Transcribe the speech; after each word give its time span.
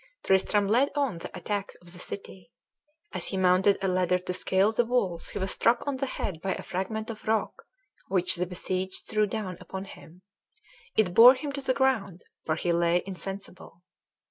Tristram 0.23 0.67
led 0.67 0.89
on 0.95 1.19
the 1.19 1.29
attack 1.37 1.73
of 1.79 1.93
the 1.93 1.99
city. 1.99 2.49
As 3.11 3.25
he 3.27 3.37
mounted 3.37 3.77
a 3.83 3.87
ladder 3.87 4.17
to 4.17 4.33
scale 4.33 4.71
the 4.71 4.83
walls 4.83 5.29
he 5.29 5.37
was 5.37 5.51
struck 5.51 5.85
on 5.85 5.97
the 5.97 6.07
head 6.07 6.41
by 6.41 6.55
a 6.55 6.63
fragment 6.63 7.11
of 7.11 7.27
rock, 7.27 7.67
which 8.07 8.37
the 8.37 8.47
besieged 8.47 9.05
threw 9.07 9.27
down 9.27 9.57
upon 9.61 9.85
him. 9.85 10.23
It 10.97 11.13
bore 11.13 11.35
him 11.35 11.51
to 11.51 11.61
the 11.61 11.75
ground, 11.75 12.25
where 12.45 12.57
he 12.57 12.73
lay 12.73 13.03
insensible. 13.05 13.83